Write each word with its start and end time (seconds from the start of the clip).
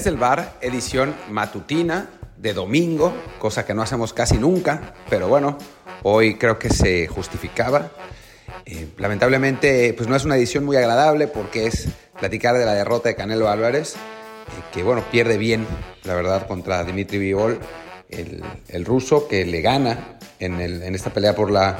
Desde 0.00 0.12
el 0.12 0.16
bar, 0.16 0.54
edición 0.62 1.14
matutina 1.28 2.08
de 2.38 2.54
domingo, 2.54 3.12
cosa 3.38 3.66
que 3.66 3.74
no 3.74 3.82
hacemos 3.82 4.14
casi 4.14 4.38
nunca, 4.38 4.94
pero 5.10 5.28
bueno, 5.28 5.58
hoy 6.04 6.36
creo 6.36 6.58
que 6.58 6.70
se 6.70 7.06
justificaba. 7.06 7.90
Eh, 8.64 8.88
lamentablemente, 8.96 9.92
pues 9.92 10.08
no 10.08 10.16
es 10.16 10.24
una 10.24 10.36
edición 10.36 10.64
muy 10.64 10.78
agradable 10.78 11.26
porque 11.26 11.66
es 11.66 11.88
platicar 12.18 12.56
de 12.56 12.64
la 12.64 12.72
derrota 12.72 13.10
de 13.10 13.14
Canelo 13.14 13.50
Álvarez, 13.50 13.96
eh, 13.96 13.98
que 14.72 14.82
bueno, 14.82 15.04
pierde 15.12 15.36
bien, 15.36 15.66
la 16.04 16.14
verdad, 16.14 16.46
contra 16.46 16.82
Dimitri 16.82 17.18
Vivol, 17.18 17.60
el, 18.08 18.86
ruso, 18.86 19.28
que 19.28 19.44
le 19.44 19.60
gana 19.60 20.16
en, 20.38 20.62
en 20.62 20.94
esta 20.94 21.12
pelea 21.12 21.34
por 21.34 21.50
la 21.50 21.78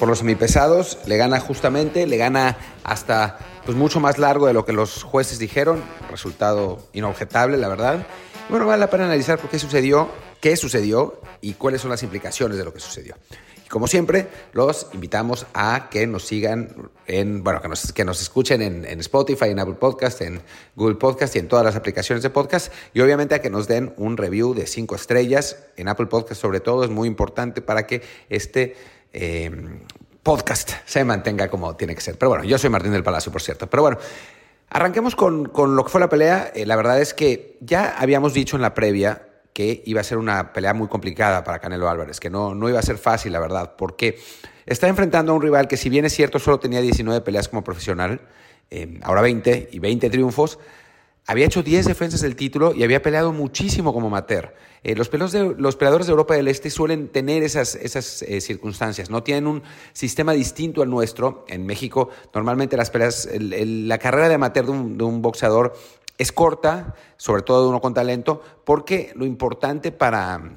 por 0.00 0.08
los 0.08 0.20
semipesados, 0.20 0.98
le 1.04 1.18
gana 1.18 1.38
justamente, 1.40 2.06
le 2.06 2.16
gana 2.16 2.56
hasta 2.84 3.38
pues 3.66 3.76
mucho 3.76 4.00
más 4.00 4.16
largo 4.16 4.46
de 4.46 4.54
lo 4.54 4.64
que 4.64 4.72
los 4.72 5.02
jueces 5.02 5.38
dijeron, 5.38 5.82
resultado 6.10 6.78
inobjetable, 6.94 7.58
la 7.58 7.68
verdad. 7.68 8.06
Bueno, 8.48 8.66
vale 8.66 8.80
la 8.80 8.88
pena 8.88 9.04
analizar 9.04 9.38
por 9.38 9.50
qué 9.50 9.58
sucedió, 9.58 10.08
qué 10.40 10.56
sucedió 10.56 11.20
y 11.42 11.52
cuáles 11.52 11.82
son 11.82 11.90
las 11.90 12.02
implicaciones 12.02 12.56
de 12.56 12.64
lo 12.64 12.72
que 12.72 12.80
sucedió. 12.80 13.14
Y 13.64 13.68
como 13.68 13.86
siempre, 13.86 14.26
los 14.54 14.86
invitamos 14.94 15.46
a 15.52 15.90
que 15.90 16.06
nos 16.06 16.24
sigan 16.24 16.90
en, 17.06 17.44
bueno, 17.44 17.60
que 17.60 17.68
nos, 17.68 17.92
que 17.92 18.04
nos 18.06 18.22
escuchen 18.22 18.62
en, 18.62 18.86
en 18.86 19.00
Spotify, 19.00 19.50
en 19.50 19.58
Apple 19.58 19.76
Podcast, 19.78 20.22
en 20.22 20.40
Google 20.76 20.96
Podcast 20.96 21.36
y 21.36 21.40
en 21.40 21.48
todas 21.48 21.64
las 21.64 21.76
aplicaciones 21.76 22.22
de 22.22 22.30
podcast. 22.30 22.72
Y 22.94 23.02
obviamente 23.02 23.34
a 23.34 23.42
que 23.42 23.50
nos 23.50 23.68
den 23.68 23.92
un 23.98 24.16
review 24.16 24.54
de 24.54 24.66
cinco 24.66 24.94
estrellas 24.94 25.58
en 25.76 25.88
Apple 25.88 26.06
Podcast, 26.06 26.40
sobre 26.40 26.60
todo, 26.60 26.84
es 26.84 26.90
muy 26.90 27.06
importante 27.06 27.60
para 27.60 27.86
que 27.86 28.00
este 28.30 28.76
Em, 29.12 29.80
podcast 30.22 30.72
se 30.84 31.04
mantenga 31.04 31.48
como 31.48 31.76
tiene 31.76 31.94
que 31.94 32.00
ser. 32.00 32.18
Pero 32.18 32.30
bueno, 32.30 32.44
yo 32.44 32.58
soy 32.58 32.70
Martín 32.70 32.92
del 32.92 33.02
Palacio, 33.02 33.32
por 33.32 33.42
cierto. 33.42 33.68
Pero 33.68 33.82
bueno, 33.82 33.98
arranquemos 34.68 35.16
con, 35.16 35.46
con 35.46 35.76
lo 35.76 35.84
que 35.84 35.90
fue 35.90 36.00
la 36.00 36.08
pelea. 36.08 36.52
Eh, 36.54 36.66
la 36.66 36.76
verdad 36.76 37.00
es 37.00 37.14
que 37.14 37.58
ya 37.60 37.96
habíamos 37.98 38.34
dicho 38.34 38.56
en 38.56 38.62
la 38.62 38.74
previa 38.74 39.26
que 39.52 39.82
iba 39.84 40.00
a 40.00 40.04
ser 40.04 40.18
una 40.18 40.52
pelea 40.52 40.74
muy 40.74 40.88
complicada 40.88 41.42
para 41.42 41.58
Canelo 41.58 41.88
Álvarez, 41.88 42.20
que 42.20 42.30
no, 42.30 42.54
no 42.54 42.68
iba 42.68 42.78
a 42.78 42.82
ser 42.82 42.98
fácil, 42.98 43.32
la 43.32 43.40
verdad, 43.40 43.74
porque 43.76 44.18
está 44.64 44.86
enfrentando 44.86 45.32
a 45.32 45.34
un 45.34 45.42
rival 45.42 45.66
que 45.66 45.76
si 45.76 45.88
bien 45.88 46.04
es 46.04 46.14
cierto 46.14 46.38
solo 46.38 46.60
tenía 46.60 46.80
19 46.80 47.20
peleas 47.22 47.48
como 47.48 47.64
profesional, 47.64 48.20
em, 48.70 49.00
ahora 49.02 49.22
20 49.22 49.70
y 49.72 49.78
20 49.80 50.08
triunfos, 50.08 50.58
había 51.26 51.46
hecho 51.46 51.62
10 51.62 51.86
defensas 51.86 52.20
del 52.20 52.36
título 52.36 52.74
y 52.74 52.82
había 52.82 53.02
peleado 53.02 53.32
muchísimo 53.32 53.92
como 53.92 54.08
amateur. 54.08 54.54
Eh, 54.82 54.94
los, 54.96 55.10
de, 55.10 55.54
los, 55.58 55.76
peleadores 55.76 56.06
de 56.06 56.12
Europa 56.12 56.34
del 56.34 56.48
Este 56.48 56.70
suelen 56.70 57.08
tener 57.08 57.42
esas, 57.42 57.74
esas 57.74 58.22
eh, 58.22 58.40
circunstancias, 58.40 59.10
no 59.10 59.22
tienen 59.22 59.46
un 59.46 59.62
sistema 59.92 60.32
distinto 60.32 60.82
al 60.82 60.90
nuestro. 60.90 61.44
En 61.48 61.66
México, 61.66 62.08
normalmente 62.34 62.76
las 62.76 62.90
peleas, 62.90 63.28
la 63.32 63.98
carrera 63.98 64.28
de 64.28 64.34
amateur 64.34 64.64
de 64.64 64.72
un, 64.72 64.98
de 64.98 65.04
un 65.04 65.22
boxeador 65.22 65.74
es 66.18 66.32
corta, 66.32 66.94
sobre 67.16 67.42
todo 67.42 67.62
de 67.62 67.68
uno 67.70 67.80
con 67.80 67.94
talento, 67.94 68.42
porque 68.64 69.12
lo 69.14 69.24
importante 69.24 69.92
para 69.92 70.52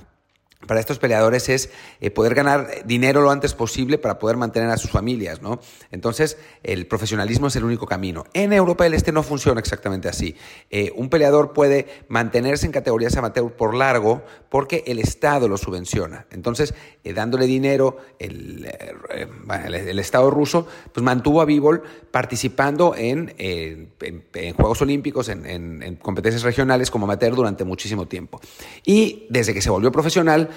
para 0.67 0.79
estos 0.79 0.99
peleadores 0.99 1.49
es 1.49 1.69
eh, 1.99 2.11
poder 2.11 2.35
ganar 2.35 2.85
dinero 2.85 3.21
lo 3.21 3.31
antes 3.31 3.53
posible 3.53 3.97
para 3.97 4.19
poder 4.19 4.37
mantener 4.37 4.69
a 4.69 4.77
sus 4.77 4.91
familias, 4.91 5.41
¿no? 5.41 5.59
Entonces, 5.91 6.37
el 6.63 6.87
profesionalismo 6.87 7.47
es 7.47 7.55
el 7.55 7.63
único 7.63 7.85
camino. 7.85 8.25
En 8.33 8.53
Europa 8.53 8.83
del 8.83 8.93
Este 8.93 9.11
no 9.11 9.23
funciona 9.23 9.59
exactamente 9.59 10.07
así. 10.07 10.35
Eh, 10.69 10.91
un 10.95 11.09
peleador 11.09 11.53
puede 11.53 11.87
mantenerse 12.07 12.65
en 12.65 12.71
categorías 12.71 13.15
amateur 13.17 13.51
por 13.51 13.75
largo 13.75 14.23
porque 14.49 14.83
el 14.87 14.99
Estado 14.99 15.47
lo 15.47 15.57
subvenciona. 15.57 16.25
Entonces, 16.31 16.73
eh, 17.03 17.13
dándole 17.13 17.45
dinero, 17.45 17.97
el, 18.19 18.69
el, 19.09 19.99
Estado 19.99 20.29
ruso 20.29 20.67
pues 20.91 21.03
mantuvo 21.03 21.41
a 21.41 21.45
Bivol 21.45 21.83
participando 22.11 22.95
en, 22.95 23.33
en, 23.37 24.53
Juegos 24.53 24.81
Olímpicos, 24.81 25.29
en, 25.29 25.45
en 25.45 25.95
competencias 25.95 26.43
regionales 26.43 26.91
como 26.91 27.05
amateur 27.05 27.35
durante 27.35 27.63
muchísimo 27.63 28.07
tiempo. 28.07 28.39
Y 28.85 29.27
desde 29.29 29.53
que 29.53 29.61
se 29.61 29.69
volvió 29.69 29.91
profesional, 29.91 30.49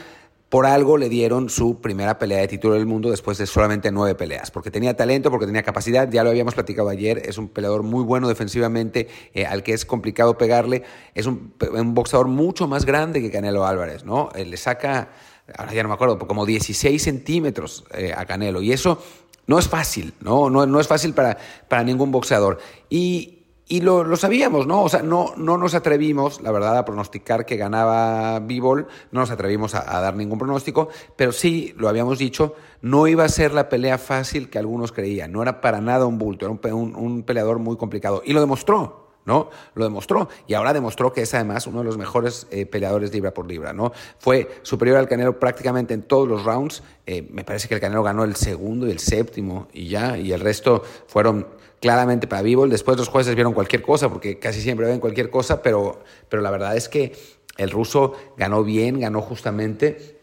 por 0.48 0.64
algo 0.64 0.96
le 0.96 1.08
dieron 1.08 1.48
su 1.48 1.80
primera 1.80 2.18
pelea 2.18 2.38
de 2.38 2.48
título 2.48 2.74
del 2.74 2.86
mundo 2.86 3.10
después 3.10 3.36
de 3.36 3.46
solamente 3.46 3.90
nueve 3.90 4.14
peleas, 4.14 4.50
porque 4.50 4.70
tenía 4.70 4.96
talento, 4.96 5.30
porque 5.30 5.46
tenía 5.46 5.62
capacidad, 5.62 6.08
ya 6.08 6.22
lo 6.22 6.30
habíamos 6.30 6.54
platicado 6.54 6.88
ayer, 6.88 7.22
es 7.24 7.36
un 7.36 7.48
peleador 7.48 7.82
muy 7.82 8.04
bueno 8.04 8.28
defensivamente, 8.28 9.08
eh, 9.34 9.44
al 9.44 9.64
que 9.64 9.72
es 9.72 9.84
complicado 9.84 10.38
pegarle, 10.38 10.84
es 11.14 11.26
un, 11.26 11.52
boxeador 11.94 12.28
mucho 12.28 12.68
más 12.68 12.86
grande 12.86 13.20
que 13.20 13.30
Canelo 13.30 13.66
Álvarez, 13.66 14.04
¿no? 14.04 14.30
Eh, 14.36 14.44
le 14.44 14.56
saca, 14.56 15.10
ahora 15.56 15.72
ya 15.72 15.82
no 15.82 15.88
me 15.88 15.96
acuerdo, 15.96 16.16
como 16.18 16.46
16 16.46 17.02
centímetros 17.02 17.84
eh, 17.92 18.14
a 18.16 18.24
Canelo, 18.24 18.62
y 18.62 18.72
eso 18.72 19.02
no 19.48 19.58
es 19.58 19.68
fácil, 19.68 20.14
¿no? 20.20 20.48
No, 20.48 20.64
no 20.64 20.78
es 20.78 20.86
fácil 20.86 21.12
para, 21.12 21.38
para 21.68 21.82
ningún 21.82 22.12
boxeador. 22.12 22.58
Y, 22.88 23.35
y 23.68 23.80
lo, 23.80 24.04
lo, 24.04 24.16
sabíamos, 24.16 24.66
¿no? 24.66 24.82
O 24.82 24.88
sea, 24.88 25.02
no, 25.02 25.34
no 25.36 25.58
nos 25.58 25.74
atrevimos, 25.74 26.40
la 26.40 26.52
verdad, 26.52 26.78
a 26.78 26.84
pronosticar 26.84 27.44
que 27.44 27.56
ganaba 27.56 28.38
Bivol, 28.38 28.86
no 29.10 29.20
nos 29.20 29.30
atrevimos 29.32 29.74
a, 29.74 30.00
dar 30.00 30.14
ningún 30.14 30.38
pronóstico, 30.38 30.88
pero 31.16 31.32
sí, 31.32 31.74
lo 31.76 31.88
habíamos 31.88 32.18
dicho, 32.18 32.54
no 32.80 33.08
iba 33.08 33.24
a 33.24 33.28
ser 33.28 33.52
la 33.52 33.68
pelea 33.68 33.98
fácil 33.98 34.50
que 34.50 34.58
algunos 34.58 34.92
creían, 34.92 35.32
no 35.32 35.42
era 35.42 35.60
para 35.60 35.80
nada 35.80 36.06
un 36.06 36.16
bulto, 36.16 36.46
era 36.46 36.74
un, 36.74 36.94
un, 36.94 37.22
peleador 37.24 37.58
muy 37.58 37.76
complicado. 37.76 38.22
Y 38.24 38.34
lo 38.34 38.40
demostró, 38.40 39.06
¿no? 39.24 39.50
Lo 39.74 39.84
demostró. 39.84 40.28
Y 40.46 40.54
ahora 40.54 40.72
demostró 40.72 41.12
que 41.12 41.22
es 41.22 41.34
además 41.34 41.66
uno 41.66 41.80
de 41.80 41.84
los 41.86 41.98
mejores 41.98 42.46
eh, 42.52 42.66
peleadores 42.66 43.12
libra 43.12 43.34
por 43.34 43.48
libra, 43.48 43.72
¿no? 43.72 43.92
Fue 44.18 44.60
superior 44.62 44.98
al 44.98 45.08
Canelo 45.08 45.40
prácticamente 45.40 45.92
en 45.92 46.02
todos 46.02 46.28
los 46.28 46.44
rounds. 46.44 46.84
Eh, 47.04 47.26
me 47.32 47.42
parece 47.42 47.66
que 47.66 47.74
el 47.74 47.80
Canelo 47.80 48.04
ganó 48.04 48.22
el 48.22 48.36
segundo 48.36 48.86
y 48.86 48.92
el 48.92 49.00
séptimo 49.00 49.66
y 49.72 49.88
ya, 49.88 50.16
y 50.16 50.32
el 50.32 50.40
resto 50.40 50.84
fueron 51.08 51.48
claramente 51.80 52.26
para 52.26 52.42
Bivol. 52.42 52.70
Después 52.70 52.96
los 52.96 53.08
jueces 53.08 53.34
vieron 53.34 53.52
cualquier 53.52 53.82
cosa, 53.82 54.08
porque 54.08 54.38
casi 54.38 54.60
siempre 54.60 54.86
ven 54.86 55.00
cualquier 55.00 55.30
cosa, 55.30 55.62
pero, 55.62 56.02
pero 56.28 56.42
la 56.42 56.50
verdad 56.50 56.76
es 56.76 56.88
que 56.88 57.12
el 57.56 57.70
ruso 57.70 58.14
ganó 58.36 58.64
bien, 58.64 59.00
ganó 59.00 59.22
justamente 59.22 60.18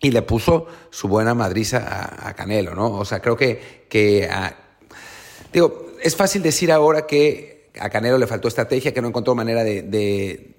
y 0.00 0.10
le 0.10 0.22
puso 0.22 0.66
su 0.90 1.08
buena 1.08 1.34
madriza 1.34 2.28
a, 2.28 2.34
Canelo, 2.34 2.74
¿no? 2.74 2.92
O 2.92 3.04
sea, 3.04 3.20
creo 3.20 3.36
que, 3.36 3.86
que 3.88 4.28
digo, 5.52 5.92
es 6.02 6.16
fácil 6.16 6.42
decir 6.42 6.72
ahora 6.72 7.06
que 7.06 7.70
a 7.78 7.88
Canelo 7.88 8.18
le 8.18 8.26
faltó 8.26 8.48
estrategia, 8.48 8.92
que 8.92 9.00
no 9.00 9.08
encontró 9.08 9.34
manera 9.34 9.62
de 9.62 10.54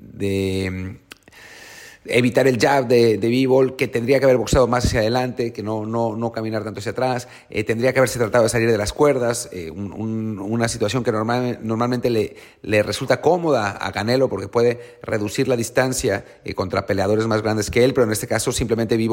evitar 2.06 2.48
el 2.48 2.60
jab 2.60 2.88
de, 2.88 3.18
de 3.18 3.30
b 3.30 3.76
que 3.78 3.88
tendría 3.88 4.20
que 4.20 4.26
haber 4.26 4.38
boxeado 4.38 4.68
más 4.68 4.86
hacia 4.86 5.00
adelante, 5.00 5.54
que 5.54 5.64
no, 5.64 5.86
no, 5.86 6.16
no 6.16 6.32
caminar 6.32 6.64
tanto 6.64 6.80
hacia 6.80 6.92
atrás, 6.92 7.28
eh, 7.50 7.64
tendría 7.64 7.94
que 7.94 8.00
haberse 8.00 8.20
tratado 8.20 8.44
de 8.44 8.50
salir 8.50 8.70
de 8.70 8.78
las 8.78 8.94
cuerdas, 8.94 9.50
eh, 9.52 9.72
una 9.72 10.68
situación 10.68 11.04
que 11.04 11.12
normalmente 11.12 12.10
le, 12.10 12.36
le, 12.62 12.84
resulta 12.84 13.22
cómoda 13.22 13.78
a 13.80 13.92
Canelo 13.92 14.30
porque 14.30 14.48
puede 14.48 14.98
reducir 15.02 15.48
la 15.48 15.56
distancia 15.56 16.26
eh, 16.44 16.54
contra 16.54 16.86
peleadores 16.86 17.28
más 17.28 17.42
grandes 17.42 17.70
que 17.70 17.84
él, 17.84 17.94
pero 17.94 18.06
en 18.06 18.12
este 18.12 18.28
caso 18.28 18.52
simplemente 18.52 18.98
b 18.98 19.04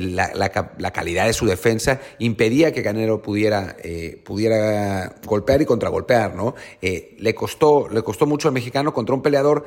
la, 0.00 0.30
la, 0.34 0.72
la, 0.78 0.90
calidad 0.92 1.26
de 1.26 1.32
su 1.32 1.46
defensa 1.46 2.00
impedía 2.18 2.72
que 2.72 2.82
Canelo 2.82 3.20
pudiera, 3.22 3.76
pudiera 4.24 5.16
golpear 5.26 5.62
y 5.62 5.66
contragolpear, 5.66 6.34
¿no? 6.34 6.54
le, 6.80 7.34
costó, 7.34 7.88
le 7.88 8.02
costó 8.02 8.26
mucho 8.26 8.48
al 8.48 8.54
mexicano 8.54 8.92
contra 8.94 9.14
un 9.14 9.22
peleador 9.22 9.64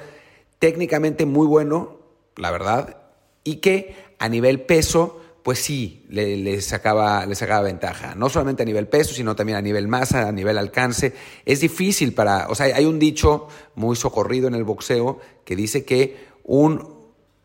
técnicamente 0.59 1.25
muy 1.25 1.45
bueno, 1.45 1.96
la 2.37 2.51
verdad, 2.51 2.97
y 3.43 3.57
que 3.57 3.95
a 4.19 4.29
nivel 4.29 4.61
peso, 4.61 5.21
pues 5.43 5.59
sí, 5.59 6.05
le, 6.09 6.61
sacaba, 6.61 7.25
le 7.25 7.35
sacaba 7.35 7.61
ventaja. 7.61 8.15
No 8.15 8.29
solamente 8.29 8.63
a 8.63 8.65
nivel 8.65 8.87
peso, 8.87 9.13
sino 9.13 9.35
también 9.35 9.57
a 9.57 9.61
nivel 9.61 9.87
masa, 9.87 10.27
a 10.27 10.31
nivel 10.31 10.57
alcance. 10.57 11.13
Es 11.45 11.61
difícil 11.61 12.13
para, 12.13 12.47
o 12.49 12.55
sea, 12.55 12.75
hay 12.75 12.85
un 12.85 12.99
dicho 12.99 13.47
muy 13.75 13.95
socorrido 13.95 14.47
en 14.47 14.55
el 14.55 14.63
boxeo 14.63 15.19
que 15.45 15.55
dice 15.55 15.85
que 15.85 16.27
un 16.43 16.97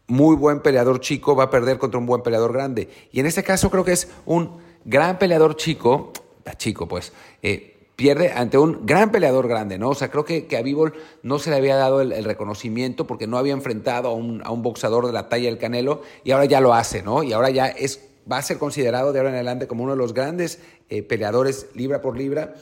muy 0.06 0.36
buen 0.36 0.60
peleador 0.60 1.00
chico 1.00 1.36
va 1.36 1.44
a 1.44 1.50
perder 1.50 1.78
contra 1.78 1.98
un 1.98 2.06
buen 2.06 2.22
peleador 2.22 2.52
grande. 2.52 2.88
Y 3.12 3.20
en 3.20 3.26
este 3.26 3.42
caso 3.42 3.70
creo 3.70 3.84
que 3.84 3.92
es 3.92 4.08
un 4.26 4.58
gran 4.84 5.18
peleador 5.18 5.56
chico, 5.56 6.12
chico 6.58 6.88
pues, 6.88 7.12
eh, 7.42 7.71
pierde 7.96 8.32
ante 8.32 8.58
un 8.58 8.86
gran 8.86 9.12
peleador 9.12 9.48
grande, 9.48 9.78
¿no? 9.78 9.90
O 9.90 9.94
sea, 9.94 10.10
creo 10.10 10.24
que, 10.24 10.46
que 10.46 10.56
a 10.56 10.62
Bivol 10.62 10.94
no 11.22 11.38
se 11.38 11.50
le 11.50 11.56
había 11.56 11.76
dado 11.76 12.00
el, 12.00 12.24
reconocimiento 12.24 13.06
porque 13.06 13.26
no 13.26 13.38
había 13.38 13.52
enfrentado 13.52 14.08
a 14.08 14.14
un, 14.14 14.42
a 14.44 14.50
un, 14.50 14.62
boxeador 14.62 15.06
de 15.06 15.12
la 15.12 15.28
talla 15.28 15.46
del 15.48 15.58
Canelo 15.58 16.02
y 16.24 16.30
ahora 16.30 16.46
ya 16.46 16.60
lo 16.60 16.74
hace, 16.74 17.02
¿no? 17.02 17.22
Y 17.22 17.32
ahora 17.32 17.50
ya 17.50 17.68
es, 17.68 18.00
va 18.30 18.38
a 18.38 18.42
ser 18.42 18.58
considerado 18.58 19.12
de 19.12 19.18
ahora 19.18 19.30
en 19.30 19.36
adelante 19.36 19.66
como 19.66 19.84
uno 19.84 19.92
de 19.92 19.98
los 19.98 20.14
grandes 20.14 20.60
eh, 20.88 21.02
peleadores 21.02 21.68
libra 21.74 22.00
por 22.00 22.16
libra 22.16 22.54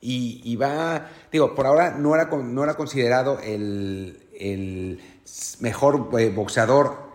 y, 0.00 0.54
va, 0.56 1.10
digo, 1.32 1.56
por 1.56 1.66
ahora 1.66 1.90
no 1.90 2.14
era, 2.14 2.26
no 2.26 2.62
era 2.62 2.74
considerado 2.74 3.40
el, 3.40 4.20
el 4.38 5.00
mejor 5.60 6.08
eh, 6.18 6.30
boxeador 6.30 7.14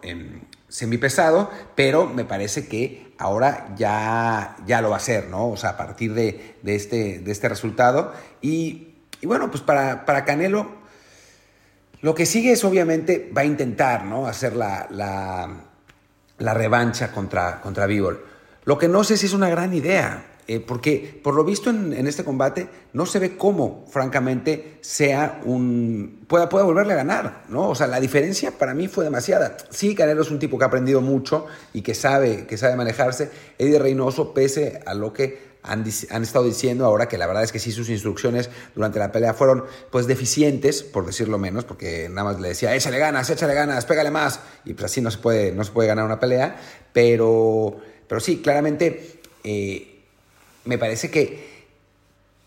semipesado, 0.68 1.50
pero 1.76 2.08
me 2.08 2.26
parece 2.26 2.68
que 2.68 3.03
ahora 3.18 3.74
ya, 3.76 4.58
ya 4.66 4.82
lo 4.82 4.90
va 4.90 4.96
a 4.96 4.98
hacer, 4.98 5.28
¿no? 5.28 5.50
O 5.50 5.58
sea, 5.58 5.72
a 5.72 5.78
partir 5.78 6.14
de, 6.14 6.56
este, 6.66 7.20
de 7.20 7.32
este 7.32 7.50
resultado. 7.50 8.14
Y, 8.42 8.96
bueno, 9.24 9.50
pues 9.50 9.64
para, 9.64 10.06
para, 10.06 10.26
Canelo, 10.26 10.72
lo 12.02 12.16
que 12.16 12.26
sigue 12.26 12.52
es 12.52 12.64
obviamente, 12.64 13.32
va 13.36 13.42
a 13.42 13.46
intentar, 13.46 14.04
¿no? 14.06 14.28
Hacer 14.28 14.56
la, 14.56 14.88
la, 14.90 16.54
revancha 16.54 17.12
contra, 17.12 17.62
contra 17.62 17.88
Lo 18.66 18.78
que 18.78 18.88
no 18.88 19.04
sé 19.04 19.18
si 19.18 19.28
es 19.28 19.34
una 19.34 19.50
gran 19.50 19.74
idea. 19.74 20.26
Eh, 20.48 20.60
porque 20.60 21.20
por 21.24 21.36
lo 21.36 21.44
visto 21.44 21.70
en, 21.70 22.06
este 22.08 22.24
combate 22.24 22.68
no 22.92 23.06
se 23.06 23.20
ve 23.20 23.38
cómo, 23.38 23.86
francamente, 23.90 24.78
sea 24.82 25.42
un... 25.46 26.26
Pueda, 26.28 26.50
pueda 26.50 26.66
volverle 26.66 26.94
a 26.94 26.98
ganar, 26.98 27.44
¿no? 27.50 27.70
O 27.70 27.76
sea, 27.76 27.88
la 27.88 28.00
diferencia 28.00 28.52
para 28.52 28.74
mí 28.74 28.88
fue 28.88 29.06
demasiada. 29.06 29.56
Sí, 29.70 29.96
Canelo 29.96 30.22
es 30.22 30.32
un 30.32 30.40
tipo 30.40 30.58
que 30.58 30.66
ha 30.66 30.68
aprendido 30.68 31.02
mucho 31.02 31.46
y 31.74 31.82
que 31.82 31.96
sabe, 31.96 32.46
que 32.46 32.58
sabe 32.58 32.76
manejarse. 32.76 33.32
Eddie 33.58 33.80
Reynoso, 33.80 34.34
pese 34.34 34.82
a 34.86 34.94
lo 34.94 35.14
que 35.14 35.54
han, 35.64 35.86
han, 36.10 36.24
estado 36.24 36.44
diciendo 36.44 36.86
ahora 36.86 37.08
que 37.08 37.18
la 37.18 37.26
verdad 37.26 37.44
es 37.44 37.54
que 37.54 37.60
sí 37.60 37.72
sus 37.72 37.90
instrucciones 37.90 38.50
durante 38.76 39.00
la 39.00 39.14
pelea 39.14 39.34
fueron 39.34 39.64
pues 39.92 40.08
deficientes, 40.08 40.84
por 40.84 41.06
decirlo 41.06 41.38
menos, 41.38 41.64
porque 41.64 42.10
nada 42.10 42.26
más 42.26 42.42
le 42.42 42.50
decía, 42.50 42.76
échale 42.76 43.00
ganas, 43.00 43.30
échale 43.30 43.54
ganas, 43.54 43.86
pégale 43.86 44.12
más, 44.12 44.42
y 44.66 44.74
pues 44.74 44.86
así 44.86 45.00
no 45.00 45.10
se 45.10 45.20
puede, 45.20 45.54
no 45.54 45.64
se 45.64 45.72
puede 45.72 45.88
ganar 45.88 46.06
una 46.06 46.20
pelea, 46.20 46.58
pero, 46.92 47.78
pero 48.08 48.20
sí, 48.20 48.42
claramente 48.42 49.22
eh, 49.44 49.93
me 50.66 50.78
parece 50.78 51.10
que, 51.10 51.66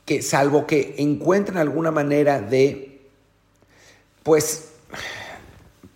que 0.05 0.23
salvo 0.23 0.67
que 0.67 0.95
encuentren 0.99 1.59
alguna 1.59 1.91
manera 1.91 2.41
de, 2.41 3.01
pues, 4.23 4.71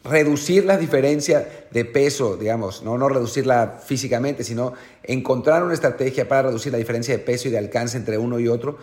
reducir 0.05 0.65
la 0.65 0.77
diferencia 0.77 1.67
de 1.71 1.85
peso, 1.85 2.37
digamos, 2.37 2.83
no, 2.83 2.97
no 2.97 3.09
reducirla 3.09 3.81
físicamente, 3.85 4.45
sino 4.45 4.73
encontrar 5.03 5.63
una 5.63 5.75
estrategia 5.75 6.29
para 6.29 6.43
reducir 6.43 6.73
la 6.73 6.79
diferencia 6.79 7.17
de 7.17 7.23
peso 7.23 7.49
y 7.49 7.51
de 7.51 7.59
alcance 7.59 7.97
entre 7.97 8.19
uno 8.19 8.39
y 8.39 8.49
otro, 8.49 8.79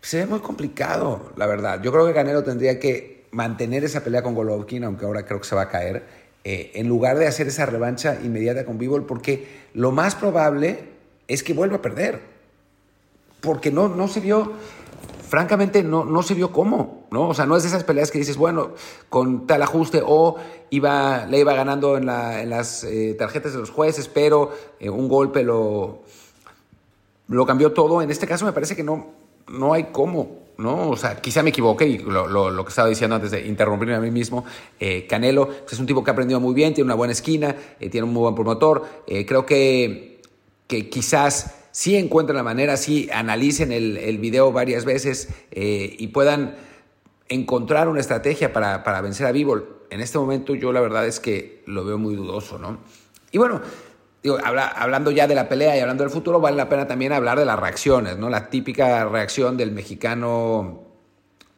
se 0.00 0.18
ve 0.18 0.26
muy 0.26 0.40
complicado, 0.40 1.32
la 1.36 1.46
verdad. 1.46 1.82
Yo 1.82 1.92
creo 1.92 2.06
que 2.06 2.14
Canelo 2.14 2.44
tendría 2.44 2.78
que 2.78 3.24
mantener 3.32 3.84
esa 3.84 4.02
pelea 4.02 4.22
con 4.22 4.34
Golovkin, 4.34 4.84
aunque 4.84 5.04
ahora 5.04 5.24
creo 5.24 5.40
que 5.40 5.48
se 5.48 5.54
va 5.54 5.62
a 5.62 5.68
caer, 5.68 6.04
eh, 6.44 6.72
en 6.74 6.88
lugar 6.88 7.18
de 7.18 7.26
hacer 7.26 7.48
esa 7.48 7.66
revancha 7.66 8.18
inmediata 8.22 8.64
con 8.64 8.78
Bivol, 8.78 9.06
porque 9.06 9.46
lo 9.74 9.92
más 9.92 10.14
probable 10.14 10.78
es 11.28 11.42
que 11.42 11.52
vuelva 11.52 11.76
a 11.76 11.82
perder. 11.82 12.29
Porque 13.40 13.70
no, 13.70 13.88
no 13.88 14.08
se 14.08 14.20
vio 14.20 14.52
francamente 15.30 15.84
no, 15.84 16.04
no 16.04 16.24
se 16.24 16.34
vio 16.34 16.50
cómo, 16.50 17.06
¿no? 17.12 17.28
O 17.28 17.34
sea, 17.34 17.46
no 17.46 17.56
es 17.56 17.62
de 17.62 17.68
esas 17.68 17.84
peleas 17.84 18.10
que 18.10 18.18
dices, 18.18 18.36
bueno, 18.36 18.72
con 19.08 19.46
tal 19.46 19.62
ajuste 19.62 20.02
o 20.04 20.34
iba, 20.70 21.24
le 21.26 21.38
iba 21.38 21.54
ganando 21.54 21.96
en, 21.96 22.06
las 22.06 22.82
eh, 22.82 23.14
tarjetas 23.16 23.52
de 23.52 23.60
los 23.60 23.70
jueces, 23.70 24.08
pero 24.08 24.50
eh, 24.80 24.90
un 24.90 25.08
golpe 25.08 25.44
lo, 25.44 26.02
lo 27.28 27.46
cambió 27.46 27.72
todo. 27.72 28.02
En 28.02 28.10
este 28.10 28.26
caso 28.26 28.44
me 28.44 28.52
parece 28.52 28.74
que 28.74 28.82
no, 28.82 29.06
no 29.46 29.72
hay 29.72 29.84
cómo, 29.92 30.38
¿no? 30.58 30.90
O 30.90 30.96
sea, 30.96 31.20
quizá 31.20 31.44
me 31.44 31.50
equivoqué 31.50 31.86
y 31.86 31.98
lo, 31.98 32.64
que 32.64 32.68
estaba 32.68 32.88
diciendo 32.88 33.14
antes 33.14 33.30
de 33.30 33.46
interrumpirme 33.46 33.94
a 33.94 34.00
mí 34.00 34.10
mismo, 34.10 34.44
eh, 34.80 35.06
Canelo 35.06 35.46
pues, 35.46 35.74
es 35.74 35.78
un 35.78 35.86
tipo 35.86 36.02
que 36.02 36.10
ha 36.10 36.12
aprendido 36.12 36.40
muy 36.40 36.54
bien, 36.54 36.74
tiene 36.74 36.86
una 36.86 36.96
buena 36.96 37.12
esquina, 37.12 37.54
tiene 37.78 38.02
un 38.02 38.12
muy 38.12 38.22
buen 38.22 38.34
promotor, 38.34 38.84
creo 39.06 39.46
que, 39.46 40.22
que 40.66 40.90
quizás 40.90 41.59
sí 41.70 41.96
encuentren 41.96 42.36
la 42.36 42.42
manera, 42.42 42.76
sí 42.76 43.08
analicen 43.12 43.72
el, 43.72 43.96
el 43.96 44.18
video 44.18 44.52
varias 44.52 44.84
veces 44.84 45.28
eh, 45.50 45.96
y 45.98 46.08
puedan 46.08 46.56
encontrar 47.28 47.88
una 47.88 48.00
estrategia 48.00 48.52
para, 48.52 48.82
para 48.82 49.00
vencer 49.00 49.26
a 49.26 49.32
Bivol. 49.32 49.86
En 49.90 50.00
este 50.00 50.18
momento 50.18 50.54
yo 50.54 50.72
la 50.72 50.80
verdad 50.80 51.06
es 51.06 51.20
que 51.20 51.62
lo 51.66 51.84
veo 51.84 51.98
muy 51.98 52.14
dudoso, 52.14 52.58
¿no? 52.58 52.78
Y 53.32 53.38
bueno, 53.38 53.60
digo, 54.22 54.38
hablando 54.44 55.10
ya 55.10 55.26
de 55.26 55.34
la 55.34 55.48
pelea 55.48 55.76
y 55.76 55.80
hablando 55.80 56.04
del 56.04 56.12
futuro, 56.12 56.40
vale 56.40 56.56
la 56.56 56.68
pena 56.68 56.86
también 56.86 57.12
hablar 57.12 57.38
de 57.38 57.44
las 57.44 57.58
reacciones, 57.58 58.18
¿no? 58.18 58.28
La 58.28 58.50
típica 58.50 59.04
reacción 59.04 59.56
del 59.56 59.70
mexicano, 59.70 60.89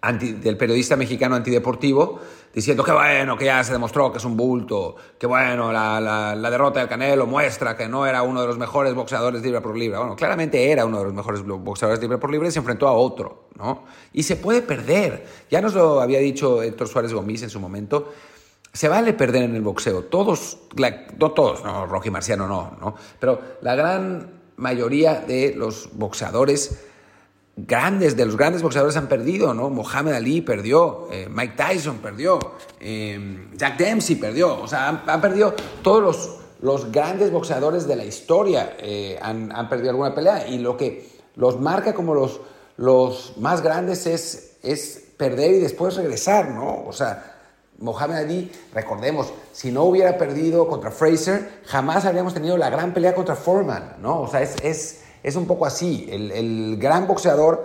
del 0.02 0.56
periodista 0.56 0.96
mexicano 0.96 1.36
antideportivo, 1.36 2.20
diciendo 2.52 2.82
que 2.82 2.90
bueno, 2.90 3.36
que 3.38 3.44
ya 3.44 3.62
se 3.62 3.72
demostró 3.72 4.10
que 4.10 4.18
es 4.18 4.24
un 4.24 4.36
bulto, 4.36 4.96
que 5.16 5.28
bueno, 5.28 5.72
la, 5.72 6.00
la, 6.00 6.50
derrota 6.50 6.80
del 6.80 6.88
Canelo 6.88 7.24
muestra 7.26 7.76
que 7.76 7.88
no 7.88 8.04
era 8.04 8.22
uno 8.22 8.40
de 8.40 8.48
los 8.48 8.58
mejores 8.58 8.94
boxeadores 8.94 9.42
libre 9.42 9.60
por 9.60 9.76
libre. 9.76 9.98
Bueno, 9.98 10.16
claramente 10.16 10.72
era 10.72 10.84
uno 10.84 10.98
de 10.98 11.04
los 11.04 11.14
mejores 11.14 11.44
boxeadores 11.44 12.00
libre 12.00 12.18
por 12.18 12.32
libre 12.32 12.48
y 12.48 12.50
se 12.50 12.58
enfrentó 12.58 12.88
a 12.88 12.92
otro, 12.92 13.44
¿no? 13.56 13.84
Y 14.12 14.24
se 14.24 14.34
puede 14.34 14.62
perder. 14.62 15.24
Ya 15.48 15.60
nos 15.60 15.74
lo 15.74 16.00
había 16.00 16.18
dicho 16.18 16.62
Héctor 16.64 16.88
Suárez 16.88 17.12
Gómez 17.12 17.44
en 17.44 17.50
su 17.50 17.60
momento. 17.60 18.12
Se 18.72 18.88
vale 18.88 19.12
perder 19.12 19.44
en 19.44 19.54
el 19.54 19.62
boxeo. 19.62 20.04
Todos, 20.04 20.58
no 21.16 21.30
todos, 21.30 21.62
no, 21.62 21.86
Rocky 21.86 22.10
Marciano 22.10 22.48
no, 22.48 22.76
¿no? 22.80 22.96
Pero 23.20 23.40
la 23.60 23.76
gran 23.76 24.42
mayoría 24.56 25.20
de 25.20 25.54
los 25.56 25.90
boxeadores 25.92 26.86
grandes, 27.56 28.16
de 28.16 28.24
los 28.24 28.36
grandes 28.36 28.62
boxeadores 28.62 28.96
han 28.96 29.08
perdido, 29.08 29.52
¿no? 29.54 29.68
Mohamed 29.70 30.14
Ali 30.14 30.40
perdió, 30.40 31.08
eh, 31.10 31.28
Mike 31.30 31.54
Tyson 31.56 31.98
perdió, 31.98 32.38
eh, 32.80 33.48
Jack 33.54 33.76
Dempsey 33.76 34.16
perdió, 34.16 34.60
o 34.60 34.66
sea, 34.66 35.02
han, 35.06 35.20
perdido 35.20 35.54
todos 35.82 36.02
los, 36.02 36.38
los, 36.62 36.90
grandes 36.90 37.30
boxeadores 37.30 37.86
de 37.86 37.96
la 37.96 38.04
historia 38.04 38.76
eh, 38.78 39.18
han, 39.20 39.54
han, 39.54 39.68
perdido 39.68 39.90
alguna 39.90 40.14
pelea 40.14 40.48
y 40.48 40.58
lo 40.58 40.76
que 40.76 41.10
los 41.36 41.60
marca 41.60 41.92
como 41.94 42.14
los, 42.14 42.40
los 42.76 43.34
más 43.38 43.62
grandes 43.62 44.06
es, 44.06 44.56
es 44.62 45.04
perder 45.16 45.52
y 45.52 45.58
después 45.58 45.96
regresar, 45.96 46.50
¿no? 46.50 46.84
O 46.86 46.92
sea, 46.92 47.28
Mohamed 47.78 48.16
Ali, 48.16 48.52
recordemos, 48.72 49.32
si 49.52 49.72
no 49.72 49.82
hubiera 49.84 50.16
perdido 50.16 50.68
contra 50.68 50.90
Fraser, 50.90 51.60
jamás 51.66 52.04
habríamos 52.06 52.32
tenido 52.32 52.56
la 52.56 52.70
gran 52.70 52.94
pelea 52.94 53.14
contra 53.14 53.34
Foreman, 53.34 53.96
¿no? 54.00 54.22
O 54.22 54.28
sea, 54.28 54.40
es 54.40 55.02
es 55.22 55.36
un 55.36 55.46
poco 55.46 55.66
así. 55.66 56.08
El, 56.10 56.76
gran 56.78 57.06
boxeador 57.06 57.64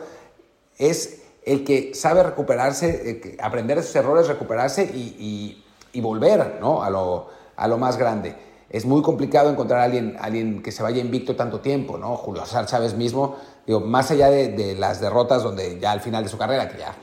es 0.78 1.24
el 1.46 1.64
que 1.64 1.94
sabe 1.94 2.24
recuperarse, 2.24 3.38
aprender 3.42 3.78
de 3.78 3.84
sus 3.84 3.96
errores, 3.96 4.28
recuperarse 4.28 4.84
y, 4.84 5.64
volver 6.02 6.60
¿no? 6.62 6.84
a, 6.84 6.90
lo, 6.90 7.78
más 7.78 7.98
grande. 7.98 8.36
Es 8.70 8.86
muy 8.86 9.02
complicado 9.02 9.50
encontrar 9.50 9.80
a 9.80 9.84
alguien, 9.86 10.18
alguien 10.20 10.62
que 10.62 10.72
se 10.72 10.84
vaya 10.84 11.00
invicto 11.00 11.36
tanto 11.36 11.62
tiempo, 11.62 11.98
¿no? 11.98 12.18
Julio 12.18 12.46
César 12.46 12.66
Chávez 12.66 12.94
mismo, 12.94 13.38
digo, 13.66 13.80
más 13.80 14.12
allá 14.12 14.30
de, 14.30 14.76
las 14.78 15.00
derrotas 15.00 15.42
donde 15.42 15.80
ya 15.80 15.92
al 15.92 16.02
final 16.02 16.24
de 16.24 16.30
su 16.30 16.38
carrera, 16.38 16.68
que 16.68 16.78
ya 16.78 16.94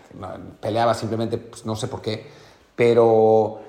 peleaba 0.61 0.95
simplemente, 0.95 1.39
pues, 1.39 1.65
no 1.65 1.75
sé 1.75 1.89
por 1.89 2.03
qué, 2.03 2.27
pero, 2.77 3.61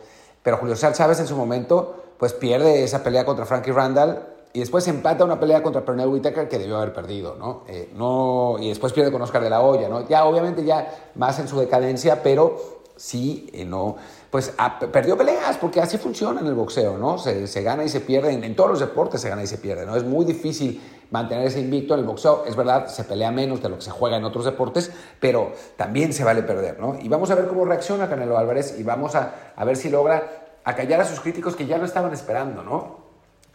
pero 0.43 0.57
Julio 0.57 0.75
César 0.75 0.93
Chávez 0.93 1.21
en 1.21 1.27
su 1.27 1.37
momento, 1.37 2.03
pues 2.19 2.33
pierde 2.33 2.83
esa 2.83 3.01
pelea 3.01 3.25
contra 3.25 3.45
Frankie 3.45 3.71
Randall 3.71 4.34
y 4.55 4.59
después 4.59 4.87
empata 4.87 5.25
una 5.25 5.37
pelea 5.37 5.61
contra 5.61 5.83
Pernell 5.83 6.07
Whitaker 6.07 6.47
que 6.47 6.57
debió 6.57 6.77
haber 6.77 6.93
perdido, 6.93 7.35
¿no? 7.35 7.63
Eh, 7.67 7.91
¿no? 7.93 8.55
Y 8.57 8.69
después 8.69 8.93
pierde 8.93 9.11
con 9.11 9.21
Oscar 9.21 9.43
de 9.43 9.49
la 9.49 9.61
Hoya, 9.61 9.89
¿no? 9.89 10.07
Ya 10.07 10.23
obviamente 10.23 10.63
ya 10.63 11.11
más 11.15 11.37
en 11.39 11.49
su 11.49 11.59
decadencia, 11.59 12.23
pero 12.23 12.55
sí, 12.95 13.49
eh, 13.51 13.65
no, 13.65 13.97
pues 14.31 14.53
perdió 14.93 15.17
peleas 15.17 15.57
porque 15.57 15.81
así 15.81 15.97
funciona 15.97 16.39
en 16.39 16.47
el 16.47 16.53
boxeo, 16.53 16.97
¿no? 16.97 17.17
Se, 17.17 17.47
se 17.47 17.63
gana 17.63 17.83
y 17.83 17.89
se 17.89 17.99
pierde, 17.99 18.31
en, 18.31 18.55
todos 18.55 18.69
los 18.69 18.79
deportes 18.79 19.19
se 19.19 19.27
gana 19.27 19.43
y 19.43 19.47
se 19.47 19.57
pierde, 19.57 19.85
¿no? 19.85 19.97
Es 19.97 20.05
muy 20.05 20.23
difícil 20.23 20.81
mantener 21.11 21.47
ese 21.47 21.59
invicto 21.59 21.93
en 21.93 21.99
el 21.99 22.05
boxeo, 22.05 22.45
es 22.47 22.55
verdad, 22.55 22.87
se 22.87 23.03
pelea 23.03 23.31
menos 23.31 23.61
de 23.61 23.67
lo 23.67 23.75
que 23.75 23.81
se 23.81 23.91
juega 23.91 24.15
en 24.15 24.23
otros 24.23 24.45
deportes, 24.45 24.89
pero 25.19 25.51
también 25.75 26.13
se 26.13 26.23
vale 26.23 26.43
perder, 26.43 26.79
¿no? 26.79 26.97
Y 26.97 27.09
vamos 27.09 27.29
a 27.29 27.35
ver 27.35 27.47
cómo 27.47 27.65
reacciona 27.65 28.07
Canelo 28.07 28.37
Álvarez 28.37 28.79
y 28.79 28.83
vamos 28.83 29.15
a, 29.15 29.53
a 29.53 29.65
ver 29.65 29.75
si 29.75 29.89
logra 29.89 30.61
acallar 30.63 31.01
a 31.01 31.05
sus 31.05 31.19
críticos 31.19 31.57
que 31.57 31.65
ya 31.65 31.77
lo 31.77 31.83
estaban 31.83 32.13
esperando, 32.13 32.63
¿no? 32.63 33.04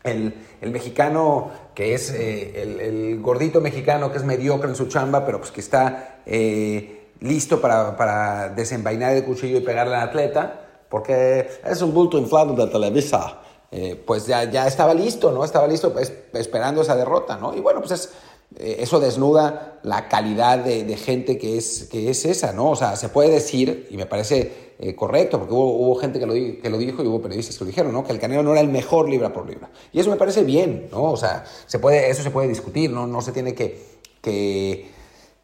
El, 0.03 0.35
mexicano 0.63 1.51
que 1.75 1.95
es 1.95 2.11
eh, 2.11 2.63
el, 2.63 3.21
gordito 3.21 3.61
mexicano 3.61 4.11
que 4.11 4.19
es 4.19 4.25
mediocre 4.25 4.69
en 4.69 4.77
su 4.77 4.87
chamba, 4.87 5.27
pero 5.27 5.39
pues 5.39 5.51
que 5.51 5.61
está 5.61 6.21
eh, 6.27 7.09
listo 7.21 7.61
para, 7.61 8.49
desenvainar 8.51 9.15
el 9.15 9.25
cuchillo 9.25 9.59
y 9.59 9.61
pegarle 9.61 9.97
al 9.97 10.09
atleta, 10.09 10.61
porque 10.89 11.49
es 11.65 11.83
un 11.83 11.93
bulto 11.93 12.19
inflado 12.19 12.55
de 12.55 12.67
Televisa. 12.67 13.39
Eh, 13.73 14.03
pues 14.05 14.27
ya, 14.27 14.45
ya 14.45 14.67
estaba 14.67 14.95
listo, 14.95 15.31
¿no? 15.31 15.45
Estaba 15.45 15.69
listo 15.69 15.93
pues, 15.93 16.13
esperando 16.33 16.83
esa 16.83 16.97
derrota, 16.97 17.37
¿no? 17.37 17.55
Y 17.55 17.61
bueno, 17.61 17.81
pues 17.81 18.11
eso 18.59 19.01
desnuda 19.01 19.81
la 19.83 20.09
calidad 20.09 20.59
de, 20.59 20.85
de, 20.85 20.97
gente 20.97 21.39
que 21.39 21.57
es, 21.57 21.89
que 21.91 22.11
es 22.11 22.25
esa, 22.25 22.53
¿no? 22.53 22.71
O 22.71 22.77
sea, 22.77 22.97
se 22.97 23.09
puede 23.09 23.31
decir, 23.31 23.87
y 23.91 23.97
me 23.97 24.07
parece 24.07 24.71
eh, 24.83 24.95
correcto, 24.95 25.39
porque 25.39 25.53
hubo, 25.53 25.95
gente 25.97 26.19
que 26.19 26.25
lo, 26.25 26.33
que 26.33 26.71
lo, 26.71 26.79
dijo 26.79 27.03
y 27.03 27.07
hubo 27.07 27.21
periodistas 27.21 27.59
que 27.59 27.65
lo 27.65 27.69
dijeron, 27.69 27.93
¿no? 27.93 28.03
Que 28.03 28.13
el 28.13 28.19
Canelo 28.19 28.43
no 28.43 28.53
era 28.53 28.63
el 28.63 28.69
mejor 28.69 29.11
libra 29.11 29.31
por 29.31 29.47
libra. 29.47 29.69
Y 29.93 30.01
eso 30.01 30.09
me 30.09 30.17
parece 30.17 30.43
bien, 30.43 30.89
¿no? 30.91 31.03
O 31.03 31.19
sea, 31.19 31.45
se 31.67 31.79
puede, 31.79 32.09
eso 32.09 32.23
se 32.23 32.31
puede 32.31 32.49
discutir, 32.49 32.91
¿no? 32.91 33.07
No 33.07 33.21
se 33.21 33.33
tiene 33.33 33.55
que, 33.55 33.79
que, 34.23 34.91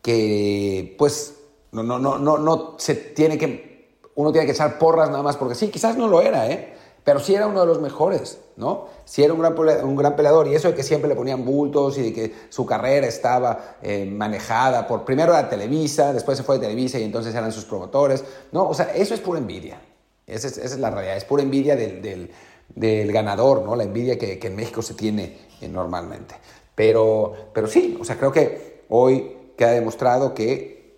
que 0.01 0.95
pues, 0.97 1.35
no, 1.73 1.83
no, 1.83 1.99
no, 1.99 2.19
no, 2.19 2.39
no 2.39 2.77
se 2.79 2.95
tiene 2.95 3.37
que, 3.37 3.99
uno 4.15 4.33
tiene 4.33 4.47
que 4.47 4.53
echar 4.53 4.79
porras 4.79 5.11
nada 5.11 5.23
más 5.23 5.37
porque 5.37 5.55
sí, 5.55 5.69
quizás 5.69 5.99
no 5.99 6.09
lo 6.09 6.23
era, 6.23 6.51
¿eh? 6.51 6.75
Pero 7.07 7.21
sí 7.21 7.37
era 7.37 7.47
uno 7.47 7.61
de 7.61 7.67
los 7.67 7.81
mejores, 7.81 8.41
¿no? 8.57 8.89
Sí 9.05 9.23
era 9.23 9.33
un 9.33 9.39
gran, 9.39 9.55
un 9.85 9.95
gran 9.95 10.17
peleador 10.17 10.49
y 10.49 10.57
eso 10.57 10.67
de 10.67 10.75
que 10.75 10.83
siempre 10.83 11.09
le 11.09 11.15
ponían 11.15 11.45
bultos 11.45 11.97
y 11.99 12.03
de 12.03 12.13
que 12.13 12.35
su 12.49 12.67
carrera 12.67 13.07
estaba 13.07 13.77
eh, 13.81 14.05
manejada 14.07 14.89
por, 14.89 15.05
primero 15.05 15.33
era 15.33 15.49
Televisa, 15.49 16.13
después 16.13 16.37
se 16.37 16.43
fue 16.43 16.57
de 16.57 16.63
Televisa 16.63 16.99
y 16.99 17.05
entonces 17.05 17.33
eran 17.33 17.53
sus 17.53 17.65
promotores, 17.65 18.25
¿no? 18.51 18.69
O 18.69 18.75
sea, 18.75 18.87
eso 18.93 19.15
es 19.15 19.21
pura 19.21 19.39
envidia, 19.39 19.81
esa 20.27 20.49
es, 20.49 20.77
la 20.81 20.91
realidad, 20.91 21.17
es 21.17 21.25
pura 21.25 21.45
envidia 21.45 21.77
del, 21.77 22.03
del, 22.03 22.33
del, 22.75 23.13
ganador, 23.13 23.63
¿no? 23.63 23.77
La 23.77 23.85
envidia 23.85 24.19
que, 24.19 24.41
que 24.41 24.49
en 24.49 24.57
México 24.57 24.83
se 24.83 24.95
tiene 24.95 25.39
eh, 25.61 25.69
normalmente. 25.69 26.35
Pero, 26.75 27.35
pero 27.53 27.69
sí, 27.69 27.97
o 28.01 28.05
sea, 28.05 28.19
creo 28.19 28.33
que 28.33 28.83
hoy 28.89 29.53
queda 29.57 29.71
demostrado 29.71 30.35
que 30.35 30.97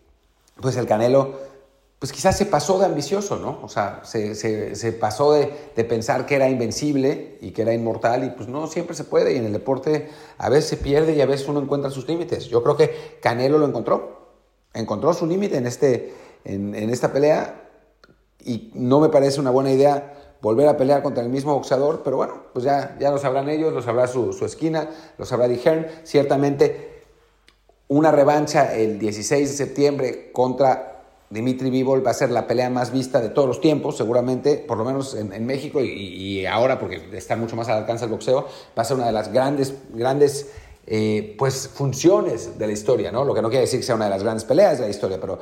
pues 0.58 0.74
el 0.78 0.86
Canelo 0.86 1.34
pues 1.98 2.12
quizás 2.12 2.36
se 2.36 2.46
pasó 2.46 2.78
de 2.78 2.86
ambicioso, 2.86 3.38
¿no? 3.38 3.58
O 3.62 3.68
sea, 3.68 4.02
se, 4.04 4.34
se, 4.34 4.92
pasó 4.92 5.32
de, 5.32 5.52
de, 5.74 5.84
pensar 5.84 6.26
que 6.26 6.36
era 6.36 6.48
invencible 6.48 7.38
y 7.40 7.50
que 7.50 7.62
era 7.62 7.74
inmortal 7.74 8.24
y 8.24 8.30
pues 8.30 8.48
no 8.48 8.68
siempre 8.68 8.94
se 8.94 9.02
puede 9.02 9.34
y 9.34 9.38
en 9.38 9.46
el 9.46 9.52
deporte 9.52 10.08
a 10.38 10.48
veces 10.48 10.70
se 10.70 10.76
pierde 10.76 11.14
y 11.14 11.20
a 11.20 11.26
veces 11.26 11.48
uno 11.48 11.60
encuentra 11.60 11.90
sus 11.90 12.06
límites. 12.06 12.46
Yo 12.46 12.62
creo 12.62 12.76
que 12.76 13.18
Canelo 13.20 13.58
lo 13.58 13.66
encontró, 13.66 14.28
encontró 14.74 15.12
su 15.12 15.26
límite 15.26 15.56
en, 15.56 15.66
este, 15.66 16.14
en, 16.44 16.76
en 16.76 16.90
esta 16.90 17.12
pelea 17.12 17.68
y 18.44 18.70
no 18.74 19.00
me 19.00 19.08
parece 19.08 19.40
una 19.40 19.50
buena 19.50 19.72
idea 19.72 20.14
volver 20.40 20.68
a 20.68 20.76
pelear 20.76 21.02
contra 21.02 21.22
el 21.24 21.30
mismo 21.30 21.54
boxeador, 21.54 22.02
pero 22.04 22.16
bueno, 22.16 22.44
pues 22.52 22.64
ya, 22.64 22.96
ya 23.00 23.10
lo 23.10 23.18
sabrán 23.18 23.48
ellos, 23.48 23.72
lo 23.72 23.82
sabrá 23.82 24.06
su, 24.06 24.32
su 24.32 24.44
esquina, 24.44 24.88
lo 25.16 25.24
sabrá 25.24 25.48
Hearn. 25.48 25.86
Ciertamente 26.04 27.02
una 27.88 28.12
revancha 28.12 28.74
el 28.74 28.98
16 28.98 29.50
de 29.50 29.56
septiembre 29.56 30.32
contra 30.32 30.97
Dimitri 31.30 31.68
Bivol 31.68 32.06
va 32.06 32.12
a 32.12 32.14
ser 32.14 32.30
la 32.30 32.46
pelea 32.46 32.70
más 32.70 32.90
vista 32.90 33.20
de 33.20 33.28
todos 33.28 33.46
los 33.46 33.60
tiempos, 33.60 33.96
seguramente, 33.96 34.56
por 34.56 34.78
lo 34.78 34.84
menos 34.84 35.14
en, 35.14 35.46
México 35.46 35.80
y, 35.82 36.46
ahora, 36.46 36.78
porque 36.78 37.02
está 37.12 37.36
mucho 37.36 37.54
más 37.54 37.68
al 37.68 37.78
alcance 37.78 38.04
del 38.04 38.12
boxeo, 38.12 38.46
va 38.76 38.82
a 38.82 38.84
ser 38.84 38.96
una 38.96 39.06
de 39.06 39.12
las 39.12 39.30
grandes, 39.30 39.74
grandes 39.90 40.50
eh, 40.86 41.34
pues, 41.38 41.68
funciones 41.68 42.58
de 42.58 42.66
la 42.66 42.72
historia, 42.72 43.12
¿no? 43.12 43.24
Lo 43.24 43.34
que 43.34 43.42
no 43.42 43.50
quiere 43.50 43.62
decir 43.62 43.80
que 43.80 43.84
sea 43.84 43.94
una 43.94 44.06
de 44.06 44.10
las 44.10 44.22
grandes 44.22 44.44
peleas 44.44 44.78
de 44.78 44.84
la 44.84 44.90
historia, 44.90 45.18
pero 45.20 45.38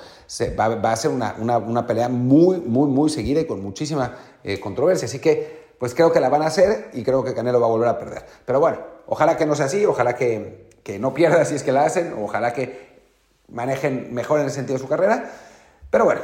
va, 0.59 0.93
a 0.93 0.97
ser 0.97 1.13
una, 1.13 1.37
una, 1.39 1.87
pelea 1.87 2.09
muy, 2.09 2.59
muy, 2.59 2.89
muy 2.89 3.09
seguida 3.09 3.41
y 3.41 3.45
con 3.45 3.63
muchísima 3.63 4.17
eh, 4.43 4.59
controversia. 4.59 5.07
Así 5.07 5.21
que, 5.21 5.67
pues 5.79 5.95
creo 5.95 6.11
que 6.11 6.19
la 6.19 6.29
van 6.29 6.43
a 6.43 6.47
hacer 6.47 6.91
y 6.95 7.05
creo 7.05 7.23
que 7.23 7.33
Canelo 7.33 7.61
va 7.61 7.67
a 7.67 7.71
volver 7.71 7.89
a 7.89 7.97
perder. 7.97 8.25
Pero 8.45 8.59
bueno, 8.59 8.79
ojalá 9.07 9.37
que 9.37 9.47
no 9.47 9.55
sea 9.55 9.67
así, 9.67 9.85
ojalá 9.85 10.17
que, 10.17 10.67
que 10.83 10.99
no 10.99 11.15
pierda 11.15 11.45
si 11.45 11.55
es 11.55 11.63
que 11.63 11.71
la 11.71 11.85
hacen, 11.85 12.15
ojalá 12.21 12.53
que 12.53 12.97
manejen 13.49 14.13
mejor 14.13 14.41
en 14.41 14.47
el 14.47 14.51
sentido 14.51 14.79
de 14.79 14.83
su 14.83 14.89
carrera. 14.89 15.31
Pero 15.91 16.05
bueno, 16.05 16.21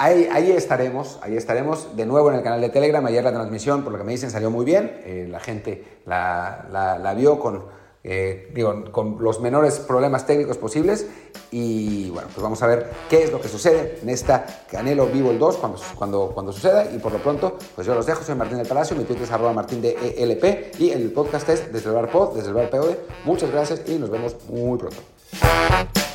ahí, 0.00 0.52
estaremos, 0.52 1.18
ahí 1.22 1.36
estaremos 1.36 1.96
de 1.96 2.06
nuevo 2.06 2.30
en 2.30 2.36
el 2.36 2.42
canal 2.42 2.60
de 2.60 2.70
Telegram. 2.70 3.04
Ayer 3.06 3.22
la 3.22 3.32
transmisión, 3.32 3.82
por 3.82 3.92
lo 3.92 3.98
que 3.98 4.04
me 4.04 4.12
dicen, 4.12 4.30
salió 4.30 4.50
muy 4.50 4.64
bien. 4.64 5.00
Eh, 5.04 5.28
la 5.30 5.40
gente 5.40 6.00
la, 6.06 6.66
la, 6.70 7.14
vio 7.14 7.38
con, 7.38 7.66
eh, 8.02 8.50
digo, 8.54 8.90
con 8.90 9.22
los 9.22 9.40
menores 9.40 9.78
problemas 9.78 10.26
técnicos 10.26 10.56
posibles. 10.56 11.06
Y 11.50 12.10
bueno, 12.10 12.28
pues 12.32 12.42
vamos 12.42 12.62
a 12.62 12.66
ver 12.66 12.90
qué 13.08 13.24
es 13.24 13.32
lo 13.32 13.40
que 13.40 13.48
sucede 13.48 13.98
en 14.02 14.08
esta 14.08 14.46
Canelo 14.70 15.06
Vivo 15.06 15.30
el 15.30 15.38
2 15.38 15.56
cuando, 15.56 15.78
cuando, 15.96 16.30
cuando 16.32 16.52
suceda. 16.52 16.90
Y 16.90 16.98
por 16.98 17.12
lo 17.12 17.18
pronto, 17.18 17.58
pues 17.74 17.86
yo 17.86 17.94
los 17.94 18.06
dejo. 18.06 18.24
Soy 18.24 18.34
Martín 18.34 18.58
del 18.58 18.66
Palacio, 18.66 18.96
mi 18.96 19.04
Twitter 19.04 19.24
es 19.24 19.30
arroba 19.30 19.52
martín 19.52 19.82
de 19.82 19.96
ELP 20.16 20.80
y 20.80 20.90
el 20.90 21.12
podcast 21.12 21.48
es 21.50 21.72
desde 21.72 21.88
el 21.88 21.94
bar 21.94 22.10
pod, 22.10 22.34
desde 22.34 22.48
el 22.48 22.54
bar 22.54 22.70
POD. 22.70 22.94
Muchas 23.24 23.50
gracias 23.50 23.82
y 23.86 23.98
nos 23.98 24.10
vemos 24.10 24.36
muy 24.48 24.78
pronto. 24.78 26.09